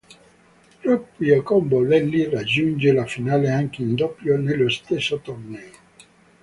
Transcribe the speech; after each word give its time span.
Proprio 0.81 1.43
con 1.43 1.67
Bolelli 1.67 2.27
raggiunge 2.27 2.91
la 2.91 3.05
finale 3.05 3.51
anche 3.51 3.83
in 3.83 3.93
doppio 3.93 4.35
nello 4.35 4.67
stesso 4.67 5.19
torneo. 5.19 5.69